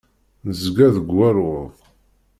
[0.45, 1.75] Nezga deg waluḍ.